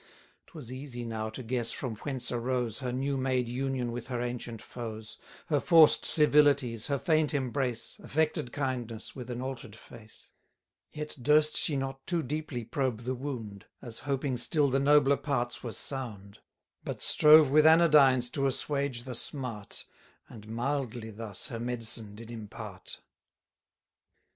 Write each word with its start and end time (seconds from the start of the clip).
'Twas 0.47 0.71
easy 0.71 1.05
now 1.05 1.29
to 1.29 1.43
guess 1.43 1.71
from 1.71 1.95
whence 1.97 2.31
arose 2.31 2.79
Her 2.79 2.91
new 2.91 3.17
made 3.17 3.47
union 3.47 3.91
with 3.91 4.07
her 4.07 4.19
ancient 4.19 4.59
foes, 4.59 5.19
Her 5.45 5.59
forced 5.59 6.05
civilities, 6.05 6.87
her 6.87 6.97
faint 6.97 7.35
embrace, 7.35 7.99
Affected 7.99 8.51
kindness 8.51 9.15
with 9.15 9.29
an 9.29 9.43
alter'd 9.43 9.75
face: 9.75 10.31
Yet 10.89 11.15
durst 11.21 11.55
she 11.55 11.75
not 11.75 12.07
too 12.07 12.23
deeply 12.23 12.65
probe 12.65 13.01
the 13.01 13.13
wound, 13.13 13.65
80 13.83 13.87
As 13.87 13.99
hoping 13.99 14.37
still 14.37 14.69
the 14.69 14.79
nobler 14.79 15.17
parts 15.17 15.61
were 15.61 15.71
sound: 15.71 16.39
But 16.83 17.03
strove 17.03 17.51
with 17.51 17.65
anodynes 17.67 18.31
to 18.31 18.47
assuage 18.47 19.03
the 19.03 19.13
smart, 19.13 19.85
And 20.27 20.47
mildly 20.49 21.11
thus 21.11 21.49
her 21.49 21.59
medicine 21.59 22.15
did 22.15 22.31
impart. 22.31 23.01